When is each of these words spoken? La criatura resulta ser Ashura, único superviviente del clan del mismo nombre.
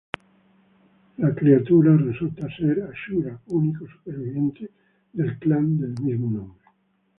La 1.19 1.35
criatura 1.35 1.95
resulta 1.95 2.47
ser 2.55 2.81
Ashura, 2.91 3.39
único 3.49 3.85
superviviente 3.87 4.71
del 5.13 5.37
clan 5.37 5.79
del 5.79 5.93
mismo 6.03 6.27
nombre. 6.31 6.67